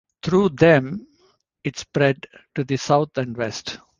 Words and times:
Through 0.23 0.49
them, 0.49 1.05
it 1.63 1.77
spread 1.77 2.25
to 2.55 2.63
the 2.63 2.77
South 2.77 3.15
and 3.19 3.37
West. 3.37 3.77